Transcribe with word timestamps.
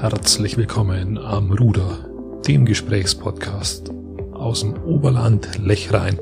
herzlich 0.00 0.56
willkommen 0.56 1.18
am 1.18 1.52
Ruder, 1.52 2.08
dem 2.48 2.64
Gesprächspodcast 2.64 3.90
aus 4.32 4.60
dem 4.60 4.82
Oberland 4.82 5.58
Lechrein, 5.58 6.18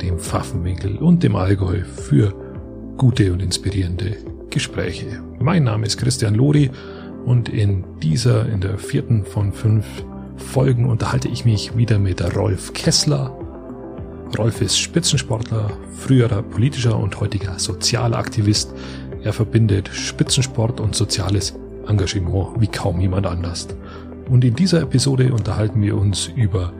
dem 0.00 0.18
Pfaffenwinkel 0.18 0.96
und 0.96 1.22
dem 1.22 1.36
Allgäu 1.36 1.84
für 1.84 2.34
gute 2.96 3.32
und 3.32 3.40
inspirierende 3.40 4.16
Gespräche. 4.50 5.22
Mein 5.38 5.62
Name 5.62 5.86
ist 5.86 5.98
Christian 5.98 6.34
Lori 6.34 6.72
und 7.24 7.48
in 7.48 7.84
dieser, 8.02 8.48
in 8.48 8.60
der 8.60 8.76
vierten 8.76 9.24
von 9.24 9.52
fünf 9.52 9.86
Folgen 10.34 10.90
unterhalte 10.90 11.28
ich 11.28 11.44
mich 11.44 11.76
wieder 11.76 12.00
mit 12.00 12.20
Rolf 12.34 12.72
Kessler. 12.72 13.30
Rolf 14.36 14.60
ist 14.60 14.80
Spitzensportler, 14.80 15.70
früherer 15.96 16.42
politischer 16.42 16.98
und 16.98 17.20
heutiger 17.20 17.56
sozialer 17.60 18.18
Aktivist. 18.18 18.74
Er 19.22 19.32
verbindet 19.32 19.88
Spitzensport 19.92 20.80
und 20.80 20.96
soziales 20.96 21.54
Engagement 21.88 22.60
wie 22.60 22.68
kaum 22.68 23.00
jemand 23.00 23.26
anders. 23.26 23.68
Und 24.30 24.44
in 24.44 24.54
dieser 24.54 24.82
Episode 24.82 25.32
unterhalten 25.32 25.82
wir 25.82 25.96
uns 25.96 26.28
über 26.36 26.72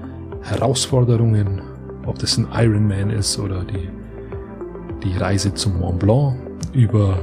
Herausforderungen, 0.43 1.61
ob 2.07 2.19
das 2.19 2.39
ein 2.39 2.49
Ironman 2.53 3.11
ist 3.11 3.39
oder 3.39 3.65
die, 3.65 3.89
die 5.05 5.17
Reise 5.17 5.55
zum 5.55 5.79
Mont 5.79 5.99
Blanc, 5.99 6.37
über 6.73 7.19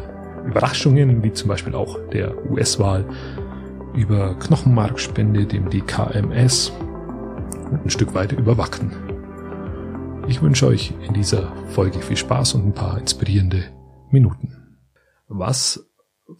Überraschungen, 0.45 1.23
wie 1.23 1.33
zum 1.33 1.49
Beispiel 1.49 1.75
auch 1.75 1.97
der 2.11 2.33
US-Wahl, 2.49 3.05
über 3.93 4.35
Knochenmarkspende, 4.35 5.45
dem 5.45 5.69
DKMS 5.69 6.71
und 7.71 7.85
ein 7.85 7.89
Stück 7.89 8.13
weit 8.13 8.31
über 8.31 8.57
Wacken. 8.57 8.91
Ich 10.27 10.41
wünsche 10.41 10.67
euch 10.67 10.93
in 11.07 11.13
dieser 11.13 11.51
Folge 11.69 11.99
viel 11.99 12.17
Spaß 12.17 12.53
und 12.53 12.67
ein 12.67 12.73
paar 12.73 12.99
inspirierende 12.99 13.63
Minuten. 14.11 14.77
Was 15.27 15.88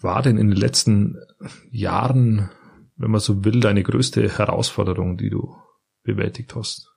war 0.01 0.21
denn 0.21 0.37
in 0.37 0.47
den 0.47 0.57
letzten 0.57 1.17
Jahren, 1.71 2.49
wenn 2.95 3.11
man 3.11 3.21
so 3.21 3.43
will, 3.43 3.59
deine 3.59 3.83
größte 3.83 4.37
Herausforderung, 4.37 5.17
die 5.17 5.29
du 5.29 5.55
bewältigt 6.03 6.55
hast? 6.55 6.91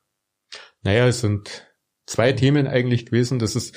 Naja, 0.82 1.06
es 1.06 1.20
sind 1.20 1.66
zwei 2.06 2.32
Themen 2.32 2.66
eigentlich 2.66 3.06
gewesen. 3.06 3.38
Das 3.38 3.56
ist, 3.56 3.74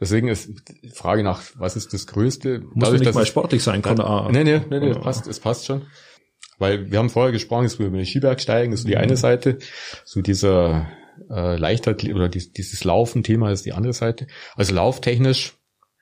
deswegen 0.00 0.28
ist 0.28 0.50
die 0.82 0.90
Frage 0.90 1.22
nach, 1.22 1.42
was 1.56 1.76
ist 1.76 1.92
das 1.92 2.06
Größte? 2.06 2.60
Muss 2.60 2.84
Dadurch, 2.84 3.00
nicht 3.00 3.14
mal 3.14 3.26
sportlich 3.26 3.62
sein, 3.62 3.82
kann 3.82 3.98
er. 3.98 4.30
Nee, 4.32 4.44
nee, 4.44 4.60
nee, 4.68 4.80
nee, 4.80 4.90
es 4.90 4.98
passt, 4.98 5.26
es 5.26 5.40
passt 5.40 5.66
schon. 5.66 5.86
Weil 6.58 6.90
wir 6.90 6.98
haben 6.98 7.10
vorher 7.10 7.32
gesprochen, 7.32 7.66
es 7.66 7.74
über 7.74 7.90
den 7.90 8.06
Skibergsteigen, 8.06 8.70
das 8.70 8.80
ist 8.80 8.88
die 8.88 8.96
eine 8.96 9.12
mhm. 9.12 9.16
Seite. 9.16 9.58
So 10.04 10.22
dieser 10.22 10.88
äh, 11.30 11.56
Leichtathlet 11.56 12.14
oder 12.14 12.28
dies, 12.28 12.52
dieses 12.52 12.82
Laufen-Thema 12.84 13.52
ist 13.52 13.66
die 13.66 13.72
andere 13.72 13.92
Seite. 13.92 14.26
Also 14.54 14.74
lauftechnisch 14.74 15.54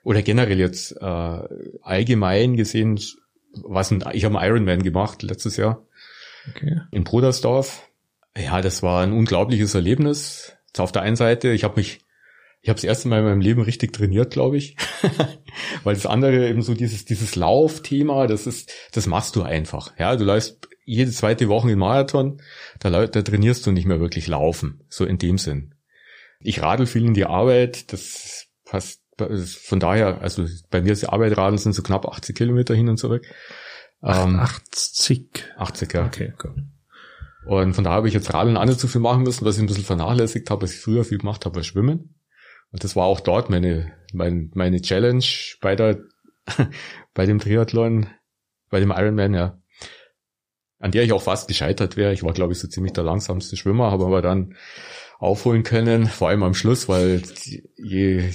oder 0.05 0.23
generell 0.23 0.61
jetzt 0.61 0.93
äh, 0.93 1.43
allgemein 1.83 2.57
gesehen, 2.57 3.01
was 3.55 3.91
ein, 3.91 4.05
ich 4.13 4.25
habe 4.25 4.39
einen 4.39 4.49
Ironman 4.49 4.83
gemacht 4.83 5.23
letztes 5.23 5.57
Jahr 5.57 5.85
okay. 6.51 6.83
in 6.91 7.05
Brudersdorf. 7.05 7.89
Ja, 8.37 8.61
das 8.61 8.83
war 8.83 9.03
ein 9.03 9.13
unglaubliches 9.13 9.75
Erlebnis. 9.75 10.57
Jetzt 10.67 10.81
auf 10.81 10.93
der 10.93 11.03
einen 11.03 11.17
Seite, 11.17 11.51
ich 11.51 11.65
habe 11.65 11.77
mich, 11.77 12.01
ich 12.61 12.69
habe 12.69 12.77
das 12.77 12.85
erste 12.85 13.09
Mal 13.09 13.21
in 13.21 13.25
meinem 13.25 13.41
Leben 13.41 13.63
richtig 13.63 13.93
trainiert, 13.93 14.33
glaube 14.33 14.57
ich, 14.57 14.77
weil 15.85 15.95
das 15.95 16.07
andere 16.07 16.49
eben 16.49 16.63
so 16.63 16.75
dieses 16.75 17.05
dieses 17.05 17.37
Laufthema, 17.37 18.27
das 18.27 18.47
ist, 18.47 18.73
das 18.93 19.07
machst 19.07 19.37
du 19.37 19.43
einfach. 19.43 19.97
Ja, 19.99 20.17
du 20.17 20.25
läufst 20.25 20.69
jede 20.85 21.13
zweite 21.13 21.49
Woche 21.49 21.71
in 21.71 21.79
Marathon, 21.79 22.43
da, 22.81 22.91
da 22.91 23.23
trainierst 23.23 23.67
du 23.67 23.73
nicht 23.73 23.87
mehr 23.87 24.01
wirklich 24.01 24.27
laufen, 24.27 24.85
so 24.89 25.05
in 25.05 25.19
dem 25.19 25.39
Sinn. 25.39 25.75
Ich 26.41 26.61
radel 26.61 26.87
viel 26.87 27.07
in 27.07 27.15
die 27.15 27.25
Arbeit, 27.25 27.93
das 27.93 28.49
passt 28.65 29.04
von 29.19 29.81
daher, 29.81 30.21
also 30.21 30.47
bei 30.71 30.83
mir 30.83 30.93
ist 30.93 31.03
die 31.03 31.09
Arbeitradeln 31.09 31.59
sind 31.59 31.75
so 31.75 31.83
knapp 31.83 32.07
80 32.07 32.37
Kilometer 32.37 32.75
hin 32.75 32.89
und 32.89 32.99
zurück. 32.99 33.25
80? 34.01 35.45
80, 35.57 35.95
ja. 35.95 36.07
Okay, 36.07 36.33
gut. 36.37 36.55
Und 37.47 37.75
von 37.75 37.85
daher 37.85 37.97
habe 37.97 38.09
ich 38.09 38.15
jetzt 38.15 38.33
Radeln 38.33 38.57
auch 38.57 38.65
nicht 38.65 38.81
so 38.81 38.89
viel 38.89 39.01
machen 39.01 39.23
müssen, 39.23 39.45
was 39.45 39.57
ich 39.57 39.63
ein 39.63 39.67
bisschen 39.67 39.85
vernachlässigt 39.85 40.51
habe, 40.51 40.63
was 40.63 40.73
ich 40.73 40.81
früher 40.81 41.05
viel 41.05 41.19
gemacht 41.19 41.45
habe, 41.45 41.57
war 41.57 41.63
Schwimmen. 41.63 42.15
Und 42.71 42.85
das 42.85 42.97
war 42.97 43.05
auch 43.05 43.21
dort 43.21 43.51
meine, 43.51 43.93
mein, 44.13 44.51
meine 44.55 44.81
Challenge 44.81 45.25
bei 45.61 45.77
der, 45.77 45.99
bei 47.15 47.27
dem 47.27 47.39
Triathlon, 47.39 48.09
bei 48.71 48.81
dem 48.81 48.91
Ironman, 48.91 49.35
ja. 49.35 49.59
An 50.79 50.91
der 50.91 51.05
ich 51.05 51.13
auch 51.13 51.23
fast 51.23 51.49
gescheitert 51.49 51.97
wäre. 51.97 52.13
Ich 52.13 52.23
war, 52.23 52.33
glaube 52.33 52.53
ich, 52.53 52.59
so 52.59 52.69
ziemlich 52.69 52.93
der 52.93 53.05
langsamste 53.05 53.57
Schwimmer, 53.57 53.91
habe 53.91 54.05
aber 54.05 54.23
dann 54.23 54.55
aufholen 55.19 55.63
können, 55.63 56.07
vor 56.07 56.29
allem 56.29 56.43
am 56.43 56.55
Schluss, 56.55 56.89
weil 56.89 57.23
die, 57.45 57.63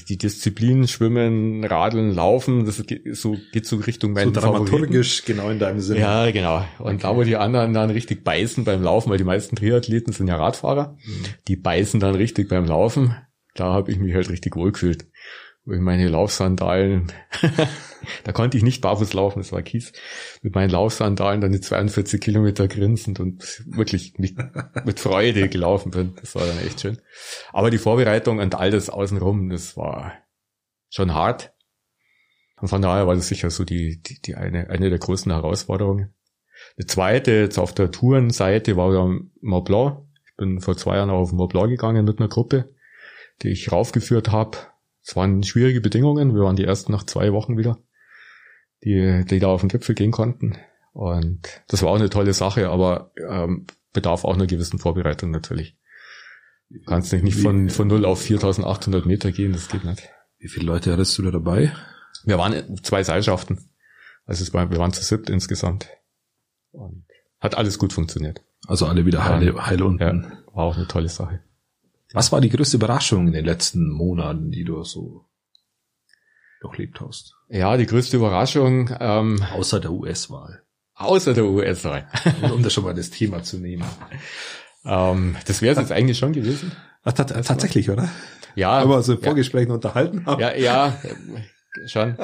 die 0.07 0.17
Disziplin 0.17 0.87
Schwimmen, 0.87 1.63
Radeln, 1.63 2.13
Laufen, 2.13 2.65
das 2.65 2.83
geht 2.85 3.15
so, 3.15 3.37
geht 3.51 3.65
so 3.65 3.77
Richtung 3.77 4.13
meinen 4.13 4.33
So 4.33 4.41
dramaturgisch, 4.41 5.21
Favoriten. 5.21 5.37
genau 5.37 5.51
in 5.51 5.59
deinem 5.59 5.79
Sinne. 5.79 5.99
Ja, 5.99 6.31
genau. 6.31 6.65
Und 6.79 6.95
okay. 6.95 6.99
da, 7.01 7.15
wo 7.15 7.23
die 7.23 7.37
anderen 7.37 7.73
dann 7.73 7.89
richtig 7.89 8.23
beißen 8.23 8.63
beim 8.63 8.81
Laufen, 8.81 9.09
weil 9.09 9.17
die 9.17 9.23
meisten 9.23 9.55
Triathleten 9.55 10.13
sind 10.13 10.27
ja 10.27 10.37
Radfahrer, 10.37 10.97
mhm. 11.03 11.25
die 11.47 11.55
beißen 11.55 11.99
dann 11.99 12.15
richtig 12.15 12.49
beim 12.49 12.65
Laufen, 12.65 13.15
da 13.55 13.65
habe 13.73 13.91
ich 13.91 13.99
mich 13.99 14.13
halt 14.13 14.29
richtig 14.29 14.55
wohl 14.55 14.71
gefühlt 14.71 15.05
mit 15.69 15.81
meine 15.81 16.07
Laufsandalen, 16.07 17.11
da 18.23 18.31
konnte 18.31 18.57
ich 18.57 18.63
nicht 18.63 18.81
barfuß 18.81 19.13
laufen, 19.13 19.39
es 19.39 19.51
war 19.51 19.61
Kies, 19.61 19.93
mit 20.41 20.55
meinen 20.55 20.71
Laufsandalen 20.71 21.41
dann 21.41 21.51
die 21.51 21.61
42 21.61 22.19
Kilometer 22.19 22.67
grinsend 22.67 23.19
und 23.19 23.63
wirklich 23.67 24.17
mit, 24.17 24.35
mit 24.85 24.99
Freude 24.99 25.47
gelaufen 25.47 25.91
bin. 25.91 26.15
Das 26.19 26.35
war 26.35 26.45
dann 26.45 26.59
echt 26.65 26.81
schön. 26.81 26.97
Aber 27.53 27.69
die 27.69 27.77
Vorbereitung 27.77 28.39
und 28.39 28.55
all 28.55 28.71
das 28.71 28.89
außenrum, 28.89 29.49
das 29.49 29.77
war 29.77 30.13
schon 30.89 31.13
hart. 31.13 31.53
Und 32.59 32.67
von 32.67 32.81
daher 32.81 33.07
war 33.07 33.15
das 33.15 33.27
sicher 33.27 33.51
so 33.51 33.63
die, 33.63 34.01
die, 34.01 34.19
die 34.21 34.35
eine, 34.35 34.69
eine 34.69 34.89
der 34.89 34.99
größten 34.99 35.31
Herausforderungen. 35.31 36.13
Die 36.77 36.87
zweite, 36.87 37.31
jetzt 37.31 37.59
auf 37.59 37.73
der 37.73 37.91
Tourenseite, 37.91 38.75
war 38.75 38.91
dann 38.91 39.31
Mont 39.41 39.65
Blanc. 39.65 40.07
Ich 40.25 40.35
bin 40.35 40.59
vor 40.59 40.75
zwei 40.75 40.97
Jahren 40.97 41.09
auf 41.09 41.31
Mont 41.31 41.51
Blanc 41.53 41.69
gegangen 41.69 42.03
mit 42.05 42.19
einer 42.19 42.27
Gruppe, 42.27 42.73
die 43.43 43.49
ich 43.49 43.71
raufgeführt 43.71 44.31
habe 44.31 44.57
es 45.09 45.15
waren 45.15 45.41
schwierige 45.41 45.81
Bedingungen. 45.81 46.35
Wir 46.35 46.43
waren 46.43 46.55
die 46.55 46.65
ersten 46.65 46.91
nach 46.91 47.03
zwei 47.03 47.33
Wochen 47.33 47.57
wieder, 47.57 47.79
die, 48.83 49.25
die 49.25 49.39
da 49.39 49.47
auf 49.47 49.61
den 49.61 49.69
Gipfel 49.69 49.95
gehen 49.95 50.11
konnten. 50.11 50.55
Und 50.93 51.63
das 51.67 51.81
war 51.81 51.89
auch 51.89 51.95
eine 51.95 52.11
tolle 52.11 52.31
Sache, 52.33 52.69
aber 52.69 53.11
ähm, 53.27 53.65
bedarf 53.91 54.23
auch 54.23 54.35
einer 54.35 54.45
gewissen 54.45 54.77
Vorbereitung 54.77 55.31
natürlich. 55.31 55.75
Du 56.69 56.79
kannst 56.85 57.11
nicht 57.11 57.39
von, 57.39 57.71
von 57.71 57.87
0 57.87 58.05
auf 58.05 58.21
4800 58.21 59.07
Meter 59.07 59.31
gehen, 59.31 59.51
das 59.51 59.67
geht 59.69 59.83
nicht. 59.83 60.07
Wie 60.37 60.47
viele 60.47 60.67
Leute 60.67 60.91
hattest 60.91 61.17
du 61.17 61.23
da 61.23 61.31
dabei? 61.31 61.73
Wir 62.25 62.37
waren 62.37 62.77
zwei 62.83 63.03
Seilschaften. 63.03 63.71
Also 64.27 64.43
es 64.43 64.53
war, 64.53 64.69
wir 64.69 64.77
waren 64.77 64.93
zu 64.93 65.03
siebt 65.03 65.31
insgesamt. 65.31 65.87
Und 66.69 67.05
hat 67.39 67.57
alles 67.57 67.79
gut 67.79 67.93
funktioniert. 67.93 68.43
Also 68.67 68.85
alle 68.85 69.07
wieder 69.07 69.25
heil, 69.25 69.55
heil 69.57 69.81
unten. 69.81 70.03
Ja, 70.03 70.53
war 70.53 70.65
auch 70.65 70.77
eine 70.77 70.87
tolle 70.87 71.09
Sache. 71.09 71.41
Was 72.13 72.31
war 72.31 72.41
die 72.41 72.49
größte 72.49 72.77
Überraschung 72.77 73.27
in 73.27 73.33
den 73.33 73.45
letzten 73.45 73.89
Monaten, 73.91 74.49
die 74.51 74.63
du 74.63 74.83
so 74.83 75.25
durchlebt 76.61 76.99
hast? 77.01 77.35
Ja, 77.49 77.77
die 77.77 77.85
größte 77.85 78.17
Überraschung. 78.17 78.89
Ähm, 78.99 79.43
außer 79.53 79.79
der 79.79 79.91
US-Wahl. 79.91 80.63
Außer 80.95 81.33
der 81.33 81.45
US-Wahl. 81.45 82.07
um 82.53 82.63
das 82.63 82.73
schon 82.73 82.83
mal 82.83 82.95
das 82.95 83.11
Thema 83.11 83.43
zu 83.43 83.57
nehmen. 83.57 83.85
Ähm, 84.85 85.35
das 85.45 85.61
wäre 85.61 85.73
es 85.73 85.79
jetzt 85.79 85.91
eigentlich 85.91 86.17
schon 86.17 86.33
gewesen. 86.33 86.71
Ach, 87.03 87.13
tatsächlich, 87.13 87.89
oder? 87.89 88.09
Ja. 88.55 88.71
Aber 88.71 89.03
so 89.03 89.15
Vorgesprächen 89.15 89.69
ja. 89.69 89.75
unterhalten 89.75 90.25
haben. 90.25 90.41
Ja, 90.41 90.55
ja, 90.55 90.99
schon. 91.85 92.17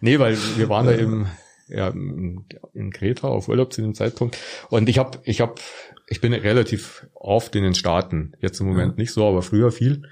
nee, 0.00 0.18
weil 0.18 0.36
wir 0.56 0.68
waren 0.68 0.86
da 0.86 0.92
eben 0.92 1.28
ja, 1.68 1.88
in 1.88 2.90
Kreta 2.92 3.28
auf 3.28 3.48
Urlaub 3.48 3.72
zu 3.72 3.82
dem 3.82 3.94
Zeitpunkt. 3.94 4.36
Und 4.70 4.88
ich 4.88 4.98
habe 4.98 5.18
ich 5.24 5.40
hab 5.40 5.60
ich 6.06 6.20
bin 6.20 6.32
relativ 6.32 7.06
oft 7.14 7.54
in 7.56 7.64
den 7.64 7.74
Staaten. 7.74 8.32
Jetzt 8.40 8.60
im 8.60 8.66
Moment 8.66 8.92
ja. 8.92 9.02
nicht 9.02 9.12
so, 9.12 9.26
aber 9.26 9.42
früher 9.42 9.72
viel. 9.72 10.08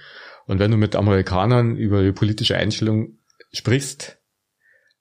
Und 0.46 0.58
wenn 0.58 0.70
du 0.70 0.76
mit 0.76 0.96
Amerikanern 0.96 1.76
über 1.76 2.02
die 2.02 2.12
politische 2.12 2.56
Einstellung 2.56 3.18
sprichst, 3.52 4.18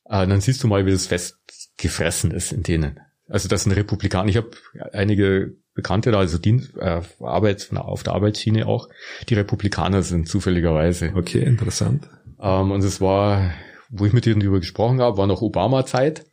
äh, 0.06 0.28
dann 0.28 0.42
siehst 0.42 0.64
du 0.64 0.68
mal, 0.68 0.86
wie 0.86 0.92
das 0.92 1.08
festgefressen 1.08 2.32
ist 2.32 2.52
in 2.52 2.64
denen. 2.64 3.00
Also 3.28 3.48
das 3.48 3.64
sind 3.64 3.72
Republikaner. 3.74 4.30
Ich 4.30 4.38
habe 4.38 4.52
einige 4.92 5.56
Bekannte 5.74 6.12
da, 6.12 6.20
also 6.20 6.38
die 6.38 6.62
äh, 6.80 7.02
Arbeit 7.20 7.70
auf 7.74 8.04
der 8.04 8.14
Arbeitsschiene 8.14 8.68
auch. 8.68 8.90
Die 9.28 9.34
Republikaner 9.34 10.04
sind 10.04 10.30
zufälligerweise. 10.30 11.14
Okay, 11.16 11.40
interessant. 11.40 12.08
Ähm, 12.40 12.72
und 12.72 12.84
es 12.84 13.02
war, 13.02 13.52
wo 13.90 14.06
ich 14.06 14.14
mit 14.14 14.26
denen 14.26 14.40
darüber 14.40 14.60
gesprochen 14.60 15.02
habe, 15.02 15.18
war 15.18 15.26
noch 15.26 15.42
Obama-Zeit. 15.42 16.26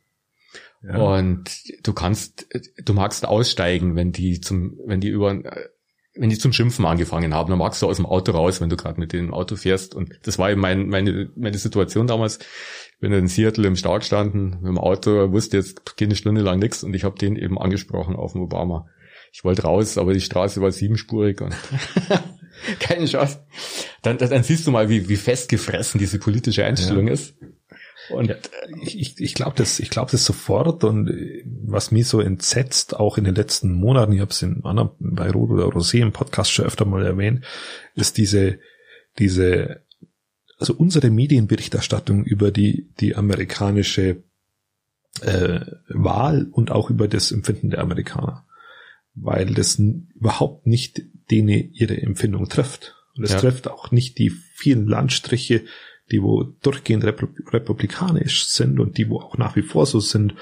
Ja. 0.83 0.97
Und 0.97 1.49
du 1.83 1.93
kannst, 1.93 2.47
du 2.83 2.93
magst 2.93 3.25
aussteigen, 3.25 3.95
wenn 3.95 4.11
die 4.11 4.41
zum, 4.41 4.79
wenn 4.85 4.99
die 4.99 5.09
über, 5.09 5.39
wenn 6.15 6.29
die 6.29 6.37
zum 6.37 6.53
Schimpfen 6.53 6.85
angefangen 6.85 7.33
haben, 7.33 7.49
dann 7.49 7.59
magst 7.59 7.81
du 7.81 7.87
aus 7.87 7.97
dem 7.97 8.05
Auto 8.05 8.31
raus, 8.31 8.61
wenn 8.61 8.69
du 8.69 8.75
gerade 8.75 8.99
mit 8.99 9.13
dem 9.13 9.33
Auto 9.33 9.55
fährst. 9.55 9.95
Und 9.95 10.19
das 10.23 10.39
war 10.39 10.51
eben 10.51 10.59
mein, 10.59 10.87
meine, 10.87 11.29
meine 11.35 11.57
Situation 11.57 12.07
damals. 12.07 12.39
Ich 12.93 12.99
bin 12.99 13.13
in 13.13 13.27
Seattle 13.27 13.67
im 13.67 13.75
Stau 13.75 13.97
gestanden, 13.97 14.57
mit 14.61 14.67
dem 14.67 14.77
Auto, 14.77 15.31
wusste 15.31 15.57
jetzt 15.57 15.97
keine 15.97 16.15
Stunde 16.15 16.41
lang 16.41 16.59
nichts 16.59 16.83
und 16.83 16.93
ich 16.93 17.03
habe 17.03 17.17
den 17.17 17.35
eben 17.35 17.59
angesprochen 17.59 18.15
auf 18.15 18.33
dem 18.33 18.41
Obama. 18.41 18.87
Ich 19.31 19.43
wollte 19.43 19.63
raus, 19.63 19.97
aber 19.97 20.13
die 20.13 20.21
Straße 20.21 20.61
war 20.61 20.71
siebenspurig 20.71 21.39
und 21.41 21.55
keine 22.79 23.05
Chance. 23.05 23.39
Dann, 24.01 24.17
dann, 24.17 24.43
siehst 24.43 24.67
du 24.67 24.71
mal, 24.71 24.89
wie, 24.89 25.07
wie 25.07 25.15
festgefressen 25.15 25.99
diese 25.99 26.19
politische 26.19 26.65
Einstellung 26.65 27.07
ja. 27.07 27.13
ist. 27.13 27.35
Und 28.11 28.29
ja, 28.29 28.35
ich, 28.81 29.19
ich 29.19 29.33
glaube 29.33 29.53
das, 29.55 29.79
ich 29.79 29.89
glaube 29.89 30.11
das 30.11 30.25
sofort 30.25 30.83
und 30.83 31.09
was 31.65 31.91
mich 31.91 32.07
so 32.07 32.19
entsetzt, 32.19 32.95
auch 32.95 33.17
in 33.17 33.23
den 33.23 33.35
letzten 33.35 33.73
Monaten, 33.73 34.13
ich 34.13 34.19
habe 34.19 34.31
es 34.31 34.41
in 34.41 34.63
anderen, 34.63 34.91
bei 34.99 35.29
Rot 35.29 35.49
oder 35.51 35.65
Rosé 35.65 35.99
im 35.99 36.11
Podcast 36.11 36.51
schon 36.51 36.65
öfter 36.65 36.85
mal 36.85 37.05
erwähnt, 37.05 37.43
ist 37.95 38.17
diese, 38.17 38.59
diese, 39.19 39.81
also 40.57 40.73
unsere 40.73 41.09
Medienberichterstattung 41.09 42.23
über 42.23 42.51
die, 42.51 42.89
die 42.99 43.15
amerikanische 43.15 44.23
äh, 45.21 45.61
Wahl 45.89 46.47
und 46.51 46.71
auch 46.71 46.89
über 46.89 47.07
das 47.07 47.31
Empfinden 47.31 47.71
der 47.71 47.79
Amerikaner. 47.79 48.45
Weil 49.13 49.53
das 49.53 49.77
überhaupt 49.77 50.67
nicht 50.67 51.01
denen 51.29 51.73
ihre 51.73 52.01
Empfindung 52.01 52.47
trifft. 52.47 52.95
Und 53.15 53.25
es 53.25 53.33
ja. 53.33 53.39
trifft 53.39 53.67
auch 53.67 53.91
nicht 53.91 54.17
die 54.19 54.29
vielen 54.29 54.87
Landstriche, 54.87 55.65
die 56.11 56.21
wo 56.21 56.43
durchgehend 56.43 57.03
republikanisch 57.05 58.45
sind 58.45 58.79
und 58.79 58.97
die 58.97 59.09
wo 59.09 59.19
auch 59.19 59.37
nach 59.37 59.55
wie 59.55 59.61
vor 59.61 59.85
so 59.85 59.99
sind. 59.99 60.35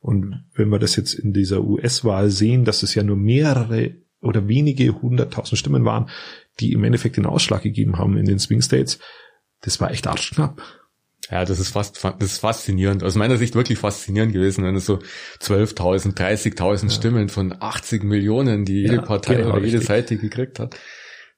Und 0.00 0.44
wenn 0.54 0.68
wir 0.68 0.78
das 0.78 0.96
jetzt 0.96 1.14
in 1.14 1.32
dieser 1.32 1.64
US-Wahl 1.64 2.30
sehen, 2.30 2.64
dass 2.64 2.82
es 2.82 2.94
ja 2.94 3.02
nur 3.02 3.16
mehrere 3.16 3.94
oder 4.20 4.48
wenige 4.48 5.00
hunderttausend 5.00 5.58
Stimmen 5.58 5.84
waren, 5.84 6.10
die 6.60 6.72
im 6.72 6.84
Endeffekt 6.84 7.16
den 7.16 7.26
Ausschlag 7.26 7.62
gegeben 7.62 7.98
haben 7.98 8.16
in 8.16 8.26
den 8.26 8.38
Swing 8.38 8.62
States, 8.62 8.98
das 9.60 9.80
war 9.80 9.90
echt 9.90 10.06
arschknapp. 10.06 10.62
Ja, 11.30 11.44
das 11.44 11.58
ist 11.58 11.70
fast, 11.70 12.04
das 12.04 12.32
ist 12.32 12.38
faszinierend. 12.38 13.02
Aus 13.02 13.14
meiner 13.14 13.38
Sicht 13.38 13.54
wirklich 13.54 13.78
faszinierend 13.78 14.34
gewesen, 14.34 14.64
wenn 14.64 14.76
es 14.76 14.84
so 14.84 14.98
12.000, 15.40 16.14
30.000 16.14 16.82
ja. 16.84 16.90
Stimmen 16.90 17.28
von 17.30 17.54
80 17.58 18.04
Millionen, 18.04 18.66
die 18.66 18.82
jede 18.82 18.96
ja, 18.96 19.02
Partei 19.02 19.36
genau, 19.36 19.50
oder 19.50 19.58
jede 19.60 19.78
richtig. 19.78 19.88
Seite 19.88 20.16
gekriegt 20.18 20.58
hat. 20.58 20.76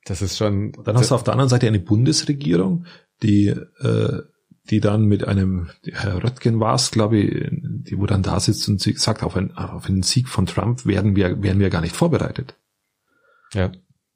Das 0.06 0.22
ist 0.22 0.38
schon. 0.38 0.72
Dann 0.84 0.96
hast 0.96 1.10
du 1.10 1.14
auf 1.14 1.24
der 1.24 1.32
anderen 1.32 1.50
Seite 1.50 1.66
eine 1.66 1.80
Bundesregierung, 1.80 2.86
die, 3.22 3.48
äh, 3.48 4.22
die 4.70 4.80
dann 4.80 5.04
mit 5.04 5.26
einem, 5.26 5.68
Herr 5.92 6.22
Röttgen 6.22 6.60
war 6.60 6.76
es, 6.76 6.92
glaube 6.92 7.18
ich, 7.18 7.48
die 7.50 7.98
wo 7.98 8.06
dann 8.06 8.22
da 8.22 8.38
sitzt 8.40 8.68
und 8.68 8.80
sagt, 8.80 9.22
auf, 9.22 9.36
ein, 9.36 9.56
auf 9.56 9.86
einen 9.86 10.02
Sieg 10.02 10.28
von 10.28 10.46
Trump 10.46 10.86
werden 10.86 11.16
wir, 11.16 11.42
werden 11.42 11.58
wir 11.58 11.70
gar 11.70 11.80
nicht 11.80 11.94
vorbereitet. 11.94 12.56
Ja. 13.52 13.72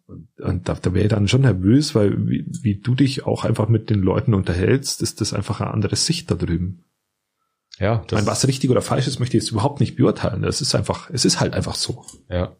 Und 0.06 0.68
da, 0.68 0.74
da 0.74 0.94
wäre 0.94 1.04
ich 1.04 1.10
dann 1.10 1.28
schon 1.28 1.42
nervös, 1.42 1.94
weil 1.94 2.28
wie, 2.28 2.46
wie 2.62 2.80
du 2.80 2.94
dich 2.94 3.26
auch 3.26 3.44
einfach 3.44 3.68
mit 3.68 3.90
den 3.90 4.00
Leuten 4.00 4.34
unterhältst, 4.34 5.02
ist 5.02 5.20
das 5.20 5.32
einfach 5.32 5.60
eine 5.60 5.72
andere 5.72 5.96
Sicht 5.96 6.30
da 6.30 6.36
drüben. 6.36 6.84
Ja. 7.78 7.96
Das 7.96 8.06
ich 8.06 8.12
meine, 8.12 8.26
was 8.26 8.46
richtig 8.46 8.70
oder 8.70 8.82
falsch 8.82 9.08
ist, 9.08 9.18
möchte 9.18 9.36
ich 9.36 9.44
jetzt 9.44 9.52
überhaupt 9.52 9.80
nicht 9.80 9.96
beurteilen. 9.96 10.42
Das 10.42 10.60
ist 10.60 10.74
einfach, 10.74 11.10
es 11.10 11.24
ist 11.24 11.40
halt 11.40 11.54
einfach 11.54 11.74
so. 11.74 12.04
Ja. 12.28 12.56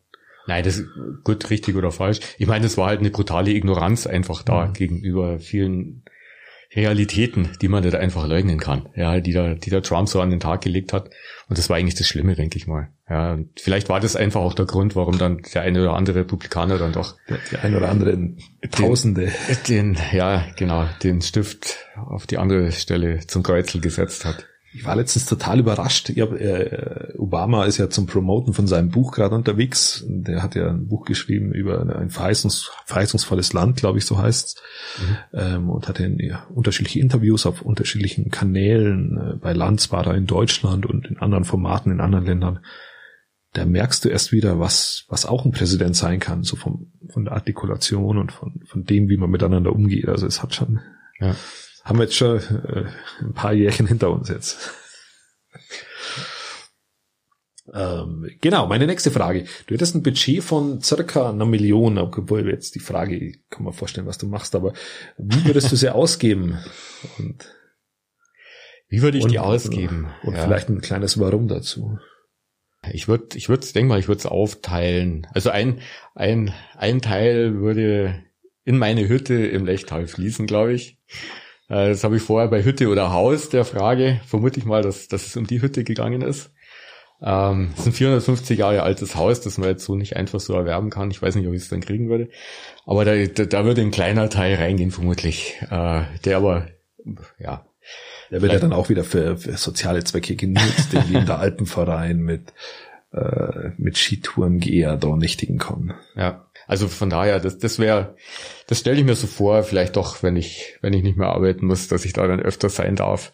Nein, 0.47 0.65
das 0.65 0.79
ist 0.79 0.89
gut, 1.25 1.51
richtig 1.51 1.77
oder 1.77 1.93
falsch. 1.93 2.21
Ich 2.39 2.47
meine, 2.47 2.67
es 2.67 2.77
war 2.77 2.89
halt 2.89 3.01
eine 3.01 3.11
brutale 3.11 3.53
Ignoranz 3.53 4.07
einfach 4.07 4.43
da 4.43 4.67
mhm. 4.67 4.73
gegenüber 4.73 5.39
vielen 5.39 6.03
Realitäten, 6.75 7.51
die 7.61 7.69
man 7.69 7.83
nicht 7.83 7.97
einfach 7.97 8.29
leugnen 8.29 8.61
kann, 8.61 8.89
ja, 8.95 9.19
die 9.19 9.33
da, 9.33 9.55
die 9.55 9.71
der 9.71 9.83
Trump 9.83 10.09
so 10.09 10.21
an 10.21 10.31
den 10.31 10.39
Tag 10.39 10.61
gelegt 10.61 10.93
hat. 10.93 11.11
Und 11.49 11.59
das 11.59 11.69
war 11.69 11.77
eigentlich 11.77 11.97
das 11.97 12.07
Schlimme, 12.07 12.37
denke 12.37 12.59
ich 12.59 12.69
mal. 12.69 12.91
Ja, 13.09 13.33
und 13.33 13.49
vielleicht 13.59 13.89
war 13.89 13.99
das 13.99 14.15
einfach 14.15 14.41
auch 14.41 14.55
der 14.55 14.67
Grund, 14.67 14.95
warum 14.95 15.19
dann 15.19 15.43
der 15.53 15.63
eine 15.63 15.83
oder 15.83 15.95
andere 15.95 16.21
Republikaner 16.21 16.79
dann 16.79 16.93
doch 16.93 17.17
der, 17.29 17.39
der 17.51 17.65
eine 17.65 17.77
oder 17.79 17.89
andere 17.89 18.17
Tausende 18.71 19.33
den, 19.69 19.95
den, 19.95 19.99
ja, 20.13 20.47
genau, 20.57 20.87
den 21.03 21.23
Stift 21.23 21.89
auf 21.97 22.29
die 22.29 22.39
andere 22.39 22.71
Stelle 22.71 23.27
zum 23.27 23.43
Kreuzel 23.43 23.81
gesetzt 23.81 24.25
hat. 24.25 24.47
Ich 24.73 24.85
war 24.85 24.95
letztens 24.95 25.27
total 25.27 25.59
überrascht. 25.59 26.11
Hab, 26.17 26.33
äh, 26.33 27.13
Obama 27.19 27.65
ist 27.65 27.79
ja 27.79 27.91
zum 27.91 28.07
Promoten 28.07 28.55
von 28.55 28.69
seinem 28.69 28.91
Buch 28.91 29.11
gerade 29.13 29.35
unterwegs. 29.35 30.05
Der 30.07 30.45
hat 30.45 30.55
ja 30.55 30.69
ein 30.69 30.87
Buch 30.87 31.05
geschrieben 31.05 31.53
über 31.53 31.97
ein 31.97 32.11
verheißungs, 32.11 32.71
verheißungsvolles 32.87 33.53
Land, 33.53 33.77
glaube 33.77 33.99
ich, 33.99 34.07
so 34.07 34.19
heißt 34.19 34.63
mhm. 34.99 35.17
ähm, 35.33 35.71
und 35.71 35.89
hatte 35.89 36.09
ja, 36.19 36.47
unterschiedliche 36.55 37.01
Interviews 37.01 37.47
auf 37.47 37.63
unterschiedlichen 37.63 38.31
Kanälen. 38.31 39.17
Äh, 39.17 39.37
bei 39.37 39.55
Lanz 39.55 39.91
war 39.91 40.07
er 40.07 40.15
in 40.15 40.27
Deutschland 40.27 40.87
und 40.87 41.07
in 41.09 41.19
anderen 41.19 41.45
Formaten 41.45 41.91
in 41.91 42.01
anderen 42.01 42.27
Ländern. 42.27 42.61
Da 43.53 43.65
merkst 43.65 44.05
du 44.05 44.09
erst 44.09 44.31
wieder, 44.31 44.61
was, 44.61 45.05
was 45.09 45.27
auch 45.27 45.45
ein 45.45 45.51
Präsident 45.51 45.97
sein 45.97 46.21
kann, 46.21 46.45
so 46.45 46.55
vom, 46.55 46.93
von 47.09 47.25
der 47.25 47.35
Artikulation 47.35 48.19
und 48.19 48.31
von, 48.31 48.61
von 48.65 48.85
dem, 48.85 49.09
wie 49.09 49.17
man 49.17 49.31
miteinander 49.31 49.73
umgeht. 49.73 50.09
Also 50.09 50.29
es 50.29 50.45
hat 50.45 50.55
schon, 50.55 50.79
ja 51.19 51.35
haben 51.85 51.99
wir 51.99 52.05
jetzt 52.05 52.17
schon 52.17 52.39
äh, 52.39 52.85
ein 53.21 53.33
paar 53.35 53.53
Jährchen 53.53 53.87
hinter 53.87 54.11
uns 54.11 54.29
jetzt. 54.29 54.73
ähm, 57.73 58.31
genau, 58.41 58.67
meine 58.67 58.87
nächste 58.87 59.11
Frage. 59.11 59.45
Du 59.67 59.75
hättest 59.75 59.95
ein 59.95 60.03
Budget 60.03 60.43
von 60.43 60.81
circa 60.81 61.31
einer 61.31 61.47
Million, 61.47 61.99
obwohl 61.99 62.49
jetzt 62.49 62.75
die 62.75 62.81
Frage, 62.81 63.17
ich 63.17 63.41
kann 63.51 63.65
mir 63.65 63.73
vorstellen, 63.73 64.07
was 64.07 64.19
du 64.19 64.27
machst, 64.27 64.55
aber 64.55 64.73
wie 65.19 65.45
würdest 65.45 65.73
du 65.73 65.77
sie 65.77 65.89
ausgeben? 65.95 66.59
Und, 67.19 67.47
wie 68.89 69.03
würde 69.03 69.19
ich 69.19 69.25
und, 69.25 69.33
die 69.33 69.39
ausgeben? 69.39 70.09
Und 70.23 70.35
ja. 70.35 70.45
vielleicht 70.45 70.69
ein 70.69 70.81
kleines 70.81 71.19
Warum 71.19 71.49
dazu. 71.49 71.99
Ich 72.93 73.09
würde, 73.09 73.37
ich 73.37 73.49
würde, 73.49 73.67
denke 73.67 73.89
mal, 73.89 73.99
ich 73.99 74.09
würde 74.09 74.21
es 74.21 74.27
aufteilen. 74.27 75.27
Also 75.35 75.51
ein, 75.51 75.81
ein, 76.15 76.55
ein 76.77 77.03
Teil 77.03 77.61
würde 77.61 78.23
in 78.65 78.79
meine 78.79 79.09
Hütte 79.09 79.35
im 79.35 79.67
Lechtal 79.67 80.07
fließen, 80.07 80.47
glaube 80.47 80.73
ich. 80.73 80.99
Äh, 81.71 81.89
das 81.89 82.05
habe 82.05 82.17
ich 82.17 82.23
vorher 82.23 82.49
bei 82.49 82.65
Hütte 82.65 82.89
oder 82.89 83.13
Haus 83.13 83.49
der 83.49 83.65
Frage. 83.65 84.21
Vermute 84.27 84.59
ich 84.59 84.67
mal, 84.67 84.83
dass, 84.83 85.09
dass 85.09 85.27
es 85.27 85.37
um 85.37 85.47
die 85.47 85.63
Hütte 85.63 85.85
gegangen 85.85 86.21
ist. 86.21 86.51
Ähm, 87.23 87.71
es 87.75 87.81
ist 87.81 87.87
ein 87.87 87.93
450 87.93 88.59
Jahre 88.59 88.83
altes 88.83 89.15
Haus, 89.15 89.41
das 89.41 89.59
man 89.59 89.69
jetzt 89.69 89.85
so 89.85 89.95
nicht 89.95 90.17
einfach 90.17 90.41
so 90.41 90.55
erwerben 90.55 90.91
kann. 90.91 91.11
Ich 91.11 91.23
weiß 91.23 91.37
nicht, 91.37 91.47
ob 91.47 91.55
ich 91.55 91.63
es 91.63 91.69
dann 91.69 91.81
kriegen 91.81 92.09
würde. 92.09 92.29
Aber 92.87 93.05
da, 93.05 93.15
da, 93.27 93.45
da 93.45 93.65
würde 93.65 93.83
ein 93.83 93.91
kleiner 93.91 94.29
Teil 94.29 94.57
reingehen, 94.57 94.91
vermutlich. 94.91 95.57
Äh, 95.71 96.03
der 96.25 96.37
aber, 96.37 96.67
ja. 97.39 97.67
Der 98.31 98.43
wird 98.43 98.53
ja 98.53 98.59
dann 98.59 98.73
auch 98.73 98.89
wieder 98.89 99.05
für, 99.05 99.37
für 99.37 99.57
soziale 99.57 100.05
Zwecke 100.05 100.37
genutzt, 100.37 100.93
irgendwie 100.93 101.17
in 101.17 101.27
der 101.27 101.39
Alpenverein 101.41 102.19
mit, 102.19 102.53
äh, 103.13 103.71
mit 103.77 103.99
Skitourengeher 103.99 104.97
da 104.97 105.17
nichtigen 105.17 105.59
kommen. 105.59 105.95
Ja. 106.15 106.47
Also 106.67 106.89
von 106.89 107.11
daher, 107.11 107.41
das, 107.41 107.59
das 107.59 107.79
wäre, 107.79 108.17
das 108.67 108.79
stelle 108.81 108.99
ich 108.99 109.05
mir 109.05 109.15
so 109.15 109.27
vor, 109.27 109.63
vielleicht 109.63 109.97
doch, 109.97 110.23
wenn 110.23 110.37
ich, 110.37 110.79
wenn 110.83 110.93
ich 110.93 111.03
nicht 111.03 111.17
mehr 111.17 111.29
arbeiten 111.29 111.67
muss, 111.67 111.89
dass 111.89 112.05
ich 112.05 112.13
da 112.13 112.27
dann 112.27 112.41
öfter 112.41 112.69
sein 112.69 112.97
darf. 112.97 113.33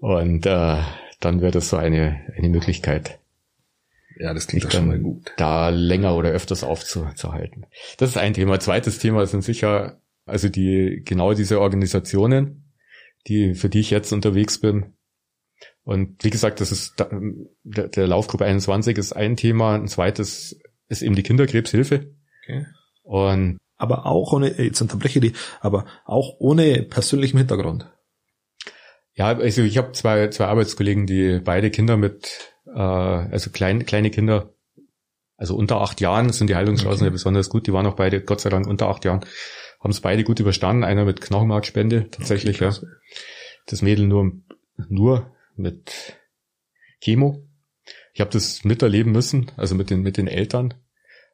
Und 0.00 0.46
äh, 0.46 0.78
dann 1.20 1.40
wäre 1.40 1.52
das 1.52 1.68
so 1.68 1.76
eine, 1.76 2.20
eine 2.36 2.48
Möglichkeit. 2.48 3.18
Ja, 4.18 4.34
das 4.34 4.46
klingt 4.46 4.70
schon 4.70 4.86
mal 4.86 4.98
gut. 4.98 5.32
Da 5.36 5.70
länger 5.70 6.14
oder 6.14 6.30
öfters 6.30 6.62
aufzuhalten. 6.62 7.64
Das 7.96 8.10
ist 8.10 8.18
ein 8.18 8.34
Thema. 8.34 8.60
Zweites 8.60 8.98
Thema 8.98 9.26
sind 9.26 9.42
sicher, 9.42 10.00
also 10.26 10.48
die, 10.48 11.02
genau 11.04 11.32
diese 11.32 11.60
Organisationen, 11.60 12.70
die, 13.26 13.54
für 13.54 13.70
die 13.70 13.80
ich 13.80 13.90
jetzt 13.90 14.12
unterwegs 14.12 14.58
bin. 14.58 14.92
Und 15.84 16.22
wie 16.22 16.30
gesagt, 16.30 16.60
das 16.60 16.70
ist, 16.72 16.96
der, 17.64 17.88
der 17.88 18.06
Laufgruppe 18.06 18.44
21 18.44 18.98
ist 18.98 19.12
ein 19.12 19.36
Thema. 19.36 19.74
Ein 19.74 19.88
zweites 19.88 20.60
ist 20.88 21.02
eben 21.02 21.14
die 21.14 21.22
Kinderkrebshilfe. 21.22 22.14
Okay. 22.50 22.66
Und 23.02 23.58
aber 23.76 24.04
auch 24.04 24.32
ohne, 24.32 24.60
jetzt 24.60 24.80
unterbreche 24.82 25.20
die, 25.20 25.32
aber 25.60 25.86
auch 26.04 26.36
ohne 26.38 26.82
persönlichen 26.82 27.38
Hintergrund. 27.38 27.90
Ja, 29.14 29.28
also 29.28 29.62
ich 29.62 29.78
habe 29.78 29.92
zwei, 29.92 30.28
zwei 30.28 30.46
Arbeitskollegen, 30.46 31.06
die 31.06 31.40
beide 31.42 31.70
Kinder 31.70 31.96
mit, 31.96 32.52
äh, 32.66 32.78
also 32.78 33.50
klein, 33.50 33.86
kleine 33.86 34.10
Kinder, 34.10 34.52
also 35.36 35.56
unter 35.56 35.80
acht 35.80 36.02
Jahren 36.02 36.30
sind 36.32 36.50
die 36.50 36.56
Heilungschancen 36.56 37.00
okay. 37.00 37.06
ja 37.06 37.10
besonders 37.10 37.48
gut. 37.48 37.66
Die 37.66 37.72
waren 37.72 37.86
auch 37.86 37.96
beide, 37.96 38.20
Gott 38.20 38.42
sei 38.42 38.50
Dank, 38.50 38.66
unter 38.66 38.88
acht 38.88 39.06
Jahren, 39.06 39.24
haben 39.80 39.90
es 39.90 40.02
beide 40.02 40.24
gut 40.24 40.38
überstanden. 40.38 40.84
Einer 40.84 41.06
mit 41.06 41.22
Knochenmarkspende 41.22 42.10
tatsächlich, 42.10 42.62
okay, 42.62 42.74
ja. 42.74 42.88
Das 43.64 43.80
Mädel 43.80 44.06
nur, 44.06 44.32
nur 44.88 45.34
mit 45.56 46.18
Chemo. 47.00 47.48
Ich 48.12 48.20
habe 48.20 48.30
das 48.30 48.64
miterleben 48.64 49.12
müssen, 49.12 49.50
also 49.56 49.74
mit 49.74 49.88
den, 49.88 50.02
mit 50.02 50.18
den 50.18 50.26
Eltern. 50.26 50.74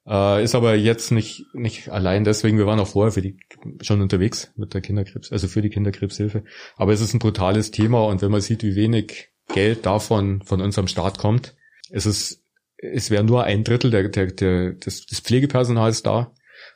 Äh, 0.07 0.45
ist 0.45 0.55
aber 0.55 0.75
jetzt 0.77 1.11
nicht, 1.11 1.47
nicht 1.53 1.89
allein 1.89 2.25
deswegen, 2.25 2.59
wir 2.59 2.67
waren 2.67 2.79
auch 2.79 2.87
vorher 2.87 3.13
für 3.13 3.23
die 3.23 3.39
schon 3.81 4.01
unterwegs 4.01 4.53
mit 4.57 4.73
der 4.73 4.81
Kinderkrebs, 4.81 5.33
also 5.33 5.49
für 5.49 5.63
die 5.63 5.71
Kinderkrebshilfe. 5.71 6.45
Aber 6.77 6.93
es 6.93 7.01
ist 7.01 7.13
ein 7.13 7.19
brutales 7.19 7.73
Thema 7.73 8.05
und 8.05 8.23
wenn 8.23 8.31
man 8.31 8.41
sieht, 8.41 8.63
wie 8.63 8.77
wenig 8.77 9.31
Geld 9.53 9.85
davon 9.85 10.43
von 10.43 10.61
unserem 10.61 10.87
Staat 10.87 11.19
kommt, 11.19 11.55
es 11.91 12.07
ist, 12.07 12.45
es 12.79 13.11
wäre 13.11 13.25
nur 13.25 13.45
ein 13.45 13.65
Drittel 13.65 13.91
der, 13.91 14.09
der, 14.09 14.27
der, 14.27 14.73
des, 14.73 15.07
des 15.07 15.21
Pflegepersonals 15.21 16.03
da. 16.03 16.33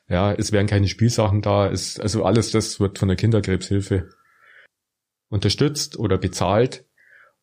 Ja, 0.08 0.32
es 0.32 0.50
wären 0.50 0.66
keine 0.66 0.88
Spielsachen 0.88 1.40
da. 1.40 1.70
Es, 1.70 2.00
also 2.00 2.24
alles 2.24 2.50
das 2.50 2.80
wird 2.80 2.98
von 2.98 3.08
der 3.08 3.16
Kinderkrebshilfe 3.16 4.10
unterstützt 5.28 5.98
oder 5.98 6.18
bezahlt. 6.18 6.84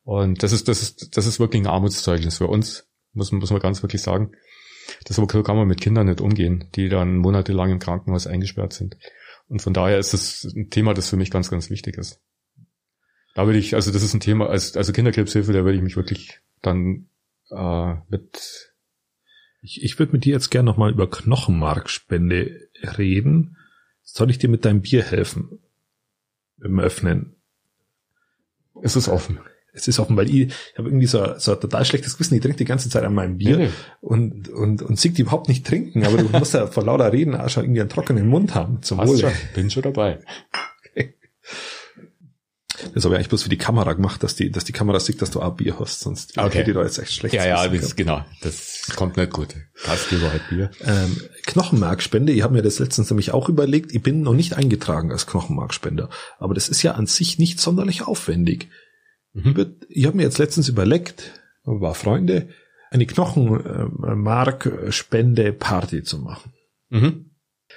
Und 0.03 0.43
das 0.43 0.51
ist, 0.51 0.67
das 0.67 0.81
ist, 0.81 1.17
das 1.17 1.25
ist 1.25 1.39
wirklich 1.39 1.61
ein 1.61 1.67
Armutszeugnis 1.67 2.37
für 2.37 2.47
uns, 2.47 2.87
muss, 3.13 3.31
muss 3.31 3.51
man 3.51 3.61
ganz 3.61 3.81
wirklich 3.83 4.01
sagen. 4.01 4.31
Das 5.05 5.17
kann 5.17 5.55
man 5.55 5.67
mit 5.67 5.81
Kindern 5.81 6.07
nicht 6.07 6.21
umgehen, 6.21 6.69
die 6.75 6.89
dann 6.89 7.17
monatelang 7.17 7.71
im 7.71 7.79
Krankenhaus 7.79 8.27
eingesperrt 8.27 8.73
sind. 8.73 8.97
Und 9.47 9.61
von 9.61 9.73
daher 9.73 9.97
ist 9.97 10.13
es 10.13 10.43
ein 10.43 10.69
Thema, 10.69 10.93
das 10.93 11.09
für 11.09 11.17
mich 11.17 11.31
ganz, 11.31 11.49
ganz 11.49 11.69
wichtig 11.69 11.97
ist. 11.97 12.21
Da 13.35 13.45
würde 13.45 13.59
ich, 13.59 13.75
also 13.75 13.91
das 13.91 14.03
ist 14.03 14.13
ein 14.13 14.19
Thema, 14.19 14.49
also, 14.49 14.77
also 14.77 14.91
Kinderkrebshilfe, 14.91 15.53
da 15.53 15.63
würde 15.63 15.77
ich 15.77 15.83
mich 15.83 15.95
wirklich 15.95 16.39
dann 16.61 17.07
äh, 17.49 17.95
mit. 18.09 18.73
Ich, 19.61 19.83
ich 19.83 19.99
würde 19.99 20.13
mit 20.13 20.25
dir 20.25 20.33
jetzt 20.33 20.49
gerne 20.49 20.65
nochmal 20.65 20.91
über 20.91 21.09
Knochenmarkspende 21.09 22.69
reden. 22.97 23.57
Soll 24.03 24.31
ich 24.31 24.37
dir 24.37 24.49
mit 24.49 24.65
deinem 24.65 24.81
Bier 24.81 25.03
helfen? 25.03 25.59
Im 26.63 26.79
Öffnen? 26.79 27.35
Es 28.81 28.95
ist 28.95 29.07
offen. 29.09 29.39
Es 29.77 29.87
ist 29.87 29.99
offen, 29.99 30.17
weil 30.17 30.27
ich, 30.29 30.47
ich 30.47 30.77
habe 30.77 30.89
irgendwie 30.89 31.07
so, 31.07 31.37
so 31.37 31.53
ein 31.53 31.59
total 31.59 31.85
schlechtes 31.85 32.15
Gewissen, 32.15 32.35
ich 32.35 32.41
trinke 32.41 32.57
die 32.57 32.65
ganze 32.65 32.89
Zeit 32.89 33.03
an 33.03 33.13
meinem 33.13 33.37
Bier 33.37 33.57
Nee. 33.57 33.69
und, 34.01 34.49
und, 34.49 34.81
und 34.81 34.99
sieg 34.99 35.15
die 35.15 35.21
überhaupt 35.21 35.47
nicht 35.47 35.65
trinken, 35.65 36.05
aber 36.05 36.17
du 36.17 36.29
musst 36.37 36.53
ja 36.53 36.67
vor 36.67 36.83
lauter 36.83 37.13
Reden 37.13 37.35
auch 37.35 37.49
schon 37.49 37.63
irgendwie 37.63 37.81
einen 37.81 37.89
trockenen 37.89 38.27
Mund 38.27 38.55
haben. 38.55 38.81
Zum 38.81 38.97
Wohle. 38.97 39.19
schon, 39.19 39.31
bin 39.53 39.69
schon 39.69 39.83
dabei. 39.83 40.19
Das 42.93 43.03
habe 43.05 43.15
ich 43.15 43.17
eigentlich 43.17 43.29
bloß 43.29 43.41
für 43.43 43.49
die 43.49 43.57
Kamera 43.57 43.93
gemacht, 43.93 44.21
dass 44.21 44.35
die, 44.35 44.51
dass 44.51 44.63
die 44.63 44.71
Kamera 44.71 44.99
sieht, 44.99 45.19
dass 45.21 45.31
du 45.31 45.41
auch 45.41 45.55
Bier 45.55 45.79
hast, 45.79 46.01
sonst 46.01 46.37
Okay. 46.37 46.59
hätte 46.59 46.71
ich 46.71 46.77
da 46.77 46.83
jetzt 46.83 46.99
echt 46.99 47.11
schlecht. 47.11 47.33
Ja, 47.33 47.45
ja, 47.45 47.67
das, 47.67 47.95
genau. 47.95 48.23
Das 48.41 48.83
kommt 48.95 49.17
nicht 49.17 49.31
gut. 49.33 49.55
Gastgeber 49.83 50.31
halt 50.31 50.47
Bier. 50.49 50.69
Ähm, 50.85 51.19
Knochenmarkspende, 51.47 52.31
ich 52.33 52.43
habe 52.43 52.53
mir 52.53 52.61
das 52.61 52.77
letztens 52.77 53.09
nämlich 53.09 53.31
auch 53.33 53.49
überlegt, 53.49 53.93
ich 53.95 54.03
bin 54.03 54.21
noch 54.21 54.33
nicht 54.33 54.53
eingetragen 54.57 55.11
als 55.11 55.25
Knochenmarkspender, 55.25 56.09
aber 56.37 56.53
das 56.53 56.69
ist 56.69 56.83
ja 56.83 56.91
an 56.91 57.07
sich 57.07 57.39
nicht 57.39 57.59
sonderlich 57.59 58.03
aufwendig. 58.03 58.69
Mhm. 59.43 59.75
Ich, 59.89 60.05
habe 60.05 60.17
mir 60.17 60.23
jetzt 60.23 60.39
letztens 60.39 60.67
überlegt, 60.69 61.41
war 61.63 61.93
Freunde, 61.93 62.49
eine 62.89 63.05
Knochenmarkspende-Party 63.05 66.03
zu 66.03 66.19
machen. 66.19 66.53
Mhm. 66.89 67.31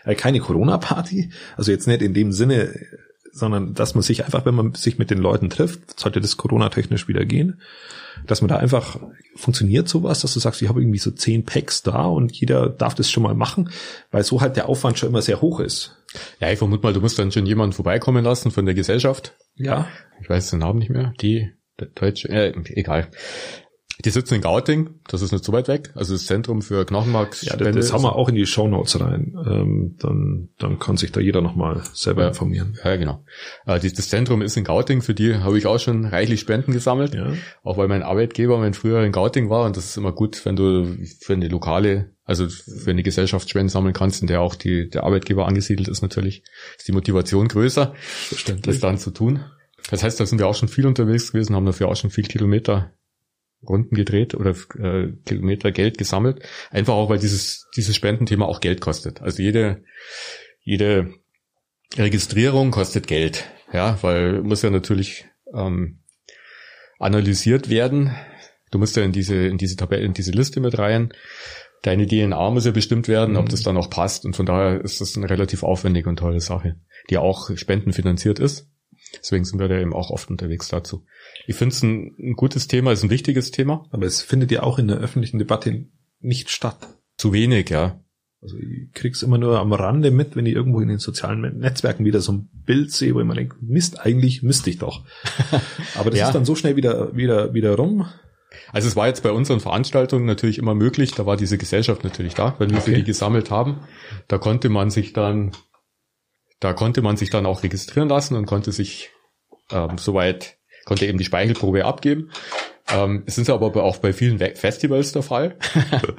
Äh, 0.05 0.14
keine 0.14 0.38
Corona-Party, 0.40 1.31
also 1.57 1.73
jetzt 1.73 1.87
nicht 1.87 2.02
in 2.02 2.14
dem 2.14 2.33
Sinne, 2.33 2.75
sondern 3.33 3.75
dass 3.75 3.95
man 3.95 4.02
sich 4.02 4.25
einfach, 4.25 4.45
wenn 4.47 4.55
man 4.55 4.75
sich 4.75 4.99
mit 4.99 5.11
den 5.11 5.19
Leuten 5.19 5.50
trifft, 5.50 5.99
sollte 5.99 6.21
das 6.21 6.37
Corona-technisch 6.37 7.09
wieder 7.09 7.25
gehen, 7.25 7.61
dass 8.26 8.43
man 8.43 8.49
da 8.49 8.57
einfach 8.57 8.99
funktioniert 9.37 9.88
sowas, 9.88 10.21
dass 10.21 10.35
du 10.35 10.40
sagst, 10.40 10.62
ich 10.62 10.69
habe 10.69 10.81
irgendwie 10.81 10.99
so 10.99 11.11
zehn 11.11 11.45
Packs 11.45 11.83
da 11.83 12.05
und 12.05 12.33
jeder 12.33 12.69
darf 12.69 12.95
das 12.95 13.11
schon 13.11 13.23
mal 13.23 13.35
machen, 13.35 13.71
weil 14.11 14.25
so 14.25 14.40
halt 14.40 14.57
der 14.57 14.69
Aufwand 14.69 14.99
schon 14.99 15.09
immer 15.09 15.23
sehr 15.23 15.40
hoch 15.40 15.61
ist. 15.61 15.97
Ja, 16.40 16.50
ich 16.50 16.59
vermute 16.59 16.83
mal, 16.83 16.93
du 16.93 17.00
musst 17.00 17.19
dann 17.19 17.31
schon 17.31 17.47
jemanden 17.47 17.73
vorbeikommen 17.73 18.25
lassen 18.25 18.50
von 18.50 18.67
der 18.67 18.75
Gesellschaft. 18.75 19.35
Ja. 19.61 19.88
Ich 20.21 20.29
weiß 20.29 20.50
den 20.50 20.59
Namen 20.61 20.79
nicht 20.79 20.90
mehr. 20.90 21.12
Die, 21.21 21.50
der 21.79 21.88
deutsche, 21.88 22.29
äh, 22.29 22.52
egal. 22.75 23.09
Die 24.02 24.09
sitzen 24.11 24.37
in 24.37 24.40
Gauting, 24.40 24.95
das 25.09 25.21
ist 25.21 25.31
nicht 25.31 25.45
so 25.45 25.52
weit 25.52 25.69
weg. 25.69 25.90
Also 25.95 26.14
das 26.14 26.25
Zentrum 26.25 26.62
für 26.62 26.79
Ja, 26.79 26.85
Knochenmarkspende. 26.85 27.64
das, 27.67 27.75
das 27.88 27.93
haben 27.93 28.02
wir 28.02 28.17
auch 28.17 28.31
in 28.31 28.35
die 28.35 28.47
Shownotes 28.47 28.99
rein. 28.99 29.35
Ähm, 29.47 29.97
dann, 30.00 30.49
dann 30.59 30.79
kann 30.79 30.97
sich 30.97 31.12
da 31.12 31.21
jeder 31.21 31.43
nochmal 31.43 31.83
selber 31.93 32.23
Ja. 32.23 32.29
informieren. 32.29 32.79
Ja, 32.83 32.97
genau. 32.97 33.25
Äh, 33.67 33.79
die- 33.79 33.93
Das 33.93 34.09
Zentrum 34.09 34.40
ist 34.40 34.57
in 34.57 34.64
Gauting, 34.64 35.02
für 35.02 35.12
die 35.12 35.35
habe 35.35 35.59
ich 35.59 35.67
auch 35.67 35.79
schon 35.79 36.07
reichlich 36.07 36.40
Spenden 36.40 36.73
gesammelt. 36.73 37.12
Ja. 37.12 37.35
Auch 37.62 37.76
weil 37.76 37.88
mein 37.88 38.02
Arbeitgeber 38.02 38.57
mein 38.57 38.73
früher 38.73 39.02
in 39.05 39.12
Gauting 39.12 39.50
war 39.50 39.67
und 39.67 39.76
das 39.76 39.85
ist 39.90 39.99
immer 39.99 40.12
gut, 40.12 40.47
wenn 40.47 40.57
du 40.57 40.87
für 41.21 41.35
eine 41.35 41.49
lokale, 41.49 42.14
also 42.30 42.49
für 42.49 42.90
eine 42.90 43.02
Gesellschaft 43.02 43.50
Spenden 43.50 43.68
sammeln 43.68 43.92
kannst, 43.92 44.22
in 44.22 44.28
der 44.28 44.40
auch 44.40 44.54
die, 44.54 44.88
der 44.88 45.02
Arbeitgeber 45.02 45.49
angesiedelt 45.49 45.88
ist 45.88 46.00
natürlich, 46.00 46.44
ist 46.78 46.87
die 46.87 46.92
Motivation 46.92 47.49
größer, 47.49 47.94
das 48.62 48.78
dann 48.78 48.99
zu 48.99 49.10
tun. 49.10 49.44
Das 49.90 50.04
heißt, 50.04 50.20
da 50.20 50.26
sind 50.26 50.38
wir 50.38 50.46
auch 50.46 50.54
schon 50.54 50.68
viel 50.68 50.87
unterwegs 50.87 51.32
gewesen, 51.32 51.56
haben 51.56 51.66
dafür 51.66 51.88
auch 51.88 51.96
schon 51.96 52.10
viel 52.10 52.25
Kilometer 52.25 52.92
Runden 53.68 53.96
gedreht 53.96 54.34
oder 54.34 54.54
äh, 54.78 55.12
Kilometer 55.26 55.72
Geld 55.72 55.99
gesammelt. 55.99 56.42
Einfach 56.70 56.94
auch, 56.94 57.10
weil 57.10 57.18
dieses, 57.18 57.66
dieses 57.76 57.96
Spendenthema 57.96 58.46
auch 58.46 58.60
Geld 58.60 58.80
kostet. 58.80 59.20
Also 59.20 59.42
jede, 59.42 59.82
jede 60.62 61.12
Registrierung 61.96 62.70
kostet 62.70 63.08
Geld. 63.08 63.44
Ja, 63.72 63.99
weil 64.02 64.40
muss 64.42 64.62
ja 64.62 64.70
natürlich 64.70 65.26
ähm, 65.52 65.99
analysiert 67.00 67.68
werden. 67.68 68.14
Du 68.70 68.78
musst 68.78 68.96
ja 68.96 69.02
in 69.02 69.12
diese, 69.12 69.34
in 69.34 69.58
diese 69.58 69.76
Tabelle, 69.76 70.04
in 70.04 70.14
diese 70.14 70.30
Liste 70.30 70.60
mit 70.60 70.78
rein. 70.78 71.12
Deine 71.82 72.06
DNA 72.06 72.50
muss 72.50 72.66
ja 72.66 72.72
bestimmt 72.72 73.08
werden, 73.08 73.37
ob 73.37 73.46
Mhm. 73.46 73.50
das 73.50 73.62
dann 73.62 73.76
auch 73.76 73.88
passt. 73.90 74.25
Und 74.26 74.37
von 74.37 74.46
daher 74.46 74.80
ist 74.82 75.00
das 75.00 75.16
eine 75.16 75.30
relativ 75.30 75.62
aufwendige 75.62 76.08
und 76.08 76.18
tolle 76.18 76.40
Sache, 76.40 76.76
die 77.08 77.16
auch 77.18 77.50
spendenfinanziert 77.56 78.38
ist. 78.38 78.68
Deswegen 79.18 79.44
sind 79.44 79.58
wir 79.58 79.66
da 79.68 79.78
eben 79.78 79.92
auch 79.94 80.10
oft 80.10 80.30
unterwegs 80.30 80.68
dazu. 80.68 81.04
Ich 81.46 81.56
finde 81.56 81.75
es 81.75 81.82
ein, 81.82 82.14
ein 82.18 82.34
gutes 82.34 82.68
Thema, 82.68 82.92
ist 82.92 83.02
ein 83.02 83.10
wichtiges 83.10 83.50
Thema. 83.50 83.87
Aber 83.90 84.06
es 84.06 84.22
findet 84.22 84.50
ja 84.52 84.62
auch 84.62 84.78
in 84.78 84.88
der 84.88 84.99
öffentlichen 84.99 85.38
Debatte 85.38 85.87
nicht 86.20 86.50
statt. 86.50 86.76
Zu 87.16 87.32
wenig, 87.32 87.70
ja. 87.70 87.99
Also 88.42 88.56
ich 88.56 88.92
krieg's 88.94 89.22
immer 89.22 89.37
nur 89.37 89.58
am 89.58 89.72
Rande 89.72 90.10
mit, 90.10 90.37
wenn 90.37 90.46
ich 90.46 90.54
irgendwo 90.54 90.80
in 90.80 90.88
den 90.88 90.99
sozialen 90.99 91.58
Netzwerken 91.58 92.04
wieder 92.04 92.20
so 92.20 92.32
ein 92.32 92.49
Bild 92.64 92.90
sehe, 92.92 93.14
wo 93.14 93.20
ich 93.20 93.26
mir 93.26 93.34
denke, 93.34 93.56
Mist, 93.60 94.00
eigentlich 94.00 94.42
müsste 94.42 94.70
ich 94.70 94.78
doch. 94.78 95.04
Aber 95.96 96.10
das 96.10 96.20
Ja. 96.20 96.26
ist 96.28 96.34
dann 96.34 96.44
so 96.44 96.54
schnell 96.54 96.76
wieder, 96.76 97.14
wieder, 97.16 97.52
wieder 97.52 97.75
rum. 97.75 98.06
Also 98.73 98.88
es 98.88 98.97
war 98.97 99.07
jetzt 99.07 99.23
bei 99.23 99.30
unseren 99.33 99.61
Veranstaltungen 99.61 100.26
natürlich 100.26 100.59
immer 100.59 100.75
möglich, 100.75 101.12
da 101.12 101.26
war 101.26 101.37
diese 101.37 101.59
Gesellschaft 101.59 102.04
natürlich 102.04 102.35
da, 102.35 102.57
wenn 102.59 102.71
wir 102.71 102.80
für 102.80 102.90
Okay. 102.90 103.00
die 103.00 103.04
gesammelt 103.04 103.50
haben. 103.50 103.80
Da 104.28 104.38
konnte 104.38 104.69
man 104.69 104.90
sich 104.90 105.12
dann, 105.12 105.52
da 106.59 106.73
konnte 106.73 107.02
man 107.02 107.16
sich 107.16 107.30
dann 107.30 107.47
auch 107.47 107.62
registrieren 107.62 108.09
lassen 108.09 108.37
und 108.37 108.47
konnte 108.47 108.73
sich 108.73 109.11
ähm, 109.71 109.99
soweit, 109.99 110.59
konnte 110.85 111.07
eben 111.07 111.19
die 111.19 111.25
Speichelprobe 111.25 111.85
abgeben. 111.85 112.30
Ähm, 112.92 113.23
es 113.26 113.38
ist 113.38 113.50
aber 113.50 113.75
auch 113.83 113.99
bei 113.99 114.12
vielen 114.12 114.38
Festivals 114.38 115.12
der 115.12 115.23
Fall. 115.23 115.57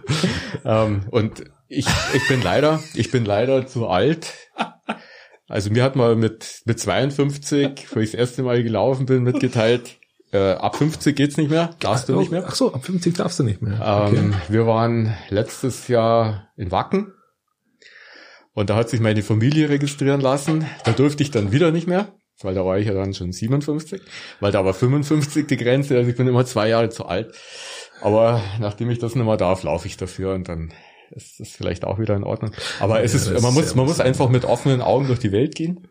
ähm, 0.66 1.06
und 1.12 1.44
ich, 1.68 1.86
ich 2.14 2.28
bin 2.28 2.42
leider, 2.42 2.82
ich 2.94 3.12
bin 3.12 3.26
leider 3.26 3.68
zu 3.68 3.88
alt. 3.88 4.34
Also 5.48 5.70
mir 5.70 5.84
hat 5.84 5.98
mal 5.98 6.16
mit, 6.16 6.62
mit 6.66 6.80
52, 6.80 7.94
wo 7.94 8.00
ich 8.00 8.12
das 8.12 8.20
erste 8.20 8.44
Mal 8.44 8.64
gelaufen 8.64 9.06
bin, 9.06 9.24
mitgeteilt, 9.24 9.98
äh, 10.32 10.54
ab 10.54 10.76
50 10.78 11.16
geht's 11.16 11.38
nicht 11.38 11.50
mehr, 11.50 11.76
darfst 11.80 12.10
du 12.10 12.18
nicht 12.18 12.32
mehr. 12.32 12.46
Ach 12.48 12.56
so, 12.56 12.74
ab 12.74 12.86
50 12.86 13.16
darfst 13.16 13.40
du 13.40 13.44
nicht 13.44 13.62
mehr. 13.62 14.10
Ähm, 14.14 14.34
wir 14.50 14.66
waren 14.68 15.16
letztes 15.30 15.88
Jahr 15.88 16.50
in 16.58 16.72
Wacken 16.72 17.14
und 18.54 18.70
da 18.70 18.76
hat 18.76 18.90
sich 18.90 19.00
meine 19.00 19.24
Familie 19.24 19.70
registrieren 19.70 20.22
lassen. 20.22 20.66
Da 20.84 20.92
durfte 20.92 21.24
ich 21.24 21.32
dann 21.32 21.52
wieder 21.52 21.72
nicht 21.72 21.88
mehr, 21.88 22.14
weil 22.42 22.56
da 22.56 22.66
war 22.66 22.78
ich 22.78 22.88
ja 22.88 22.94
dann 22.94 23.14
schon 23.14 23.32
57, 23.32 24.02
weil 24.40 24.52
da 24.52 24.64
war 24.66 24.74
55 24.74 25.48
die 25.48 25.58
Grenze, 25.58 25.98
also 25.98 26.10
ich 26.10 26.18
bin 26.18 26.28
immer 26.28 26.46
zwei 26.46 26.70
Jahre 26.70 26.90
zu 26.90 27.06
alt. 27.06 27.34
Aber 28.02 28.42
nachdem 28.60 28.90
ich 28.90 29.00
das 29.00 29.16
nicht 29.16 29.26
mehr 29.26 29.38
darf, 29.38 29.64
laufe 29.64 29.88
ich 29.88 29.96
dafür 29.98 30.34
und 30.34 30.50
dann 30.50 30.74
ist 31.12 31.40
das 31.40 31.50
vielleicht 31.50 31.84
auch 31.86 32.00
wieder 32.00 32.16
in 32.16 32.24
Ordnung. 32.24 32.52
Aber 32.80 33.04
es 33.04 33.14
Ja, 33.14 33.34
ist, 33.34 33.44
man 33.44 33.54
muss, 33.54 33.76
man 33.76 33.86
muss 33.86 34.00
einfach 34.00 34.30
mit 34.30 34.46
offenen 34.46 34.82
Augen 34.82 35.08
durch 35.08 35.20
die 35.20 35.32
Welt 35.32 35.56
gehen. 35.56 35.88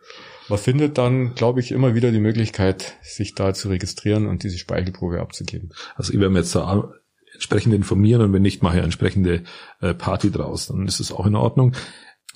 Man 0.50 0.59
findet 0.59 0.99
dann, 0.99 1.37
glaube 1.37 1.61
ich, 1.61 1.71
immer 1.71 1.95
wieder 1.95 2.11
die 2.11 2.19
Möglichkeit, 2.19 2.97
sich 3.02 3.37
da 3.37 3.54
zu 3.54 3.69
registrieren 3.69 4.26
und 4.26 4.42
diese 4.42 4.59
Speichelprobe 4.59 5.21
abzugeben. 5.21 5.71
Also 5.95 6.12
ich 6.12 6.19
werde 6.19 6.33
mir 6.33 6.40
jetzt 6.40 6.57
da 6.57 6.92
entsprechend 7.33 7.73
informieren 7.73 8.21
und 8.21 8.33
wenn 8.33 8.42
nicht, 8.42 8.61
mache 8.61 8.75
ich 8.75 8.78
eine 8.78 8.87
entsprechende 8.87 9.45
äh, 9.80 9.95
Party 9.95 10.33
draus. 10.33 10.66
Dann 10.66 10.88
ist 10.88 10.99
es 10.99 11.12
auch 11.12 11.25
in 11.25 11.37
Ordnung. 11.37 11.76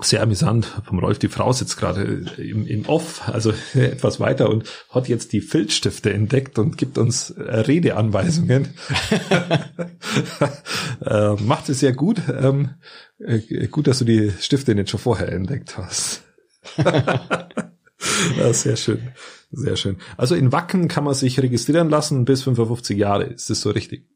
Sehr 0.01 0.23
amüsant 0.23 0.67
vom 0.85 1.01
Rolf. 1.01 1.19
Die 1.19 1.29
Frau 1.29 1.53
sitzt 1.53 1.77
gerade 1.77 2.25
im, 2.37 2.69
im 2.69 2.87
Off, 2.87 3.29
also 3.29 3.53
etwas 3.75 4.21
weiter 4.21 4.49
und 4.49 4.69
hat 4.91 5.09
jetzt 5.09 5.33
die 5.33 5.41
Filzstifte 5.41 6.13
entdeckt 6.13 6.57
und 6.61 6.79
gibt 6.79 6.99
uns 6.99 7.31
äh, 7.31 7.43
Redeanweisungen. 7.43 8.75
äh, 11.05 11.33
macht 11.43 11.69
es 11.69 11.81
sehr 11.81 11.95
gut. 11.95 12.23
Ähm, 12.29 12.71
äh, 13.19 13.67
gut, 13.67 13.89
dass 13.89 13.99
du 13.99 14.05
die 14.05 14.31
Stifte 14.39 14.77
nicht 14.77 14.91
schon 14.91 15.01
vorher 15.01 15.33
entdeckt 15.33 15.77
hast. 15.77 16.23
ja, 18.39 18.53
sehr 18.53 18.77
schön. 18.77 19.11
Sehr 19.51 19.77
schön. 19.77 19.99
Also 20.17 20.35
in 20.35 20.53
Wacken 20.53 20.89
kann 20.89 21.05
man 21.05 21.15
sich 21.15 21.41
registrieren 21.41 21.89
lassen 21.89 22.25
bis 22.25 22.43
55 22.43 22.99
Jahre. 22.99 23.25
Ist 23.25 23.51
das 23.51 23.61
so 23.61 23.71
richtig? 23.71 24.09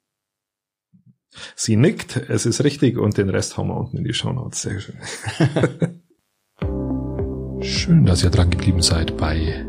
Sie 1.54 1.76
nickt, 1.76 2.16
es 2.16 2.46
ist 2.46 2.64
richtig 2.64 2.98
und 2.98 3.16
den 3.18 3.28
Rest 3.28 3.56
hauen 3.56 3.68
wir 3.68 3.76
unten 3.76 3.98
in 3.98 4.04
die 4.04 4.14
Shownotes. 4.14 4.62
Sehr 4.62 4.80
schön. 4.80 4.96
Schön, 7.60 8.06
dass 8.06 8.22
ihr 8.22 8.30
dran 8.30 8.50
geblieben 8.50 8.82
seid 8.82 9.16
bei 9.16 9.64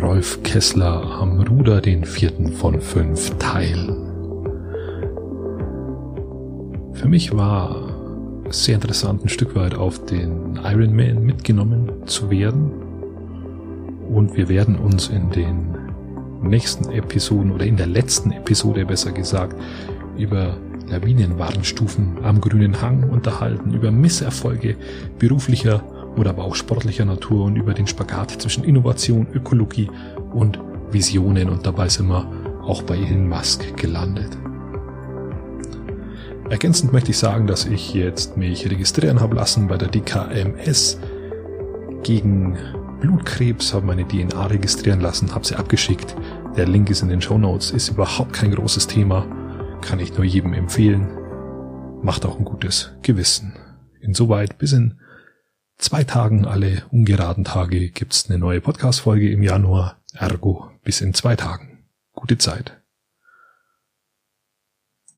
Rolf 0.00 0.42
Kessler 0.42 1.02
am 1.02 1.40
Ruder, 1.40 1.80
den 1.80 2.04
vierten 2.04 2.52
von 2.52 2.80
fünf 2.80 3.30
Teilen. 3.38 4.08
Für 6.94 7.08
mich 7.08 7.32
war 7.36 8.44
sehr 8.50 8.76
interessant, 8.76 9.24
ein 9.24 9.28
Stück 9.28 9.56
weit 9.56 9.74
auf 9.74 10.04
den 10.04 10.56
Iron 10.62 10.94
Man 10.94 11.24
mitgenommen 11.24 12.06
zu 12.06 12.30
werden. 12.30 12.81
Und 14.12 14.36
wir 14.36 14.48
werden 14.48 14.76
uns 14.76 15.08
in 15.08 15.30
den 15.30 15.74
nächsten 16.42 16.90
Episoden 16.90 17.50
oder 17.50 17.64
in 17.64 17.76
der 17.76 17.86
letzten 17.86 18.30
Episode 18.32 18.84
besser 18.84 19.12
gesagt 19.12 19.56
über 20.18 20.58
Lawinenwarnstufen 20.88 22.18
am 22.22 22.40
grünen 22.40 22.82
Hang 22.82 23.08
unterhalten, 23.08 23.72
über 23.72 23.90
Misserfolge 23.90 24.76
beruflicher 25.18 25.82
oder 26.16 26.30
aber 26.30 26.44
auch 26.44 26.54
sportlicher 26.54 27.06
Natur 27.06 27.46
und 27.46 27.56
über 27.56 27.72
den 27.72 27.86
Spagat 27.86 28.32
zwischen 28.32 28.64
Innovation, 28.64 29.26
Ökologie 29.32 29.88
und 30.32 30.58
Visionen 30.90 31.48
und 31.48 31.64
dabei 31.64 31.88
sind 31.88 32.08
wir 32.08 32.30
auch 32.62 32.82
bei 32.82 32.96
Elon 32.96 33.28
Musk 33.28 33.76
gelandet. 33.78 34.36
Ergänzend 36.50 36.92
möchte 36.92 37.12
ich 37.12 37.18
sagen, 37.18 37.46
dass 37.46 37.64
ich 37.64 37.94
jetzt 37.94 38.36
mich 38.36 38.70
registrieren 38.70 39.20
habe 39.20 39.36
lassen 39.36 39.68
bei 39.68 39.78
der 39.78 39.88
DKMS 39.88 40.98
gegen 42.02 42.58
Blutkrebs, 43.02 43.74
habe 43.74 43.84
meine 43.84 44.06
DNA 44.06 44.46
registrieren 44.46 45.00
lassen, 45.00 45.34
habe 45.34 45.44
sie 45.44 45.56
abgeschickt. 45.56 46.14
Der 46.56 46.68
Link 46.68 46.88
ist 46.88 47.02
in 47.02 47.08
den 47.08 47.20
Show 47.20 47.36
Notes, 47.36 47.72
ist 47.72 47.88
überhaupt 47.88 48.32
kein 48.32 48.54
großes 48.54 48.86
Thema, 48.86 49.26
kann 49.80 49.98
ich 49.98 50.14
nur 50.14 50.24
jedem 50.24 50.52
empfehlen. 50.52 51.10
Macht 52.00 52.24
auch 52.24 52.38
ein 52.38 52.44
gutes 52.44 52.92
Gewissen. 53.02 53.54
Insoweit 54.00 54.56
bis 54.56 54.72
in 54.72 55.00
zwei 55.78 56.04
Tagen, 56.04 56.44
alle 56.44 56.84
ungeraden 56.92 57.42
Tage, 57.42 57.90
gibt's 57.90 58.30
eine 58.30 58.38
neue 58.38 58.60
Podcast-Folge 58.60 59.32
im 59.32 59.42
Januar. 59.42 60.00
Ergo 60.14 60.70
bis 60.84 61.00
in 61.00 61.12
zwei 61.12 61.34
Tagen. 61.34 61.84
Gute 62.12 62.38
Zeit. 62.38 62.81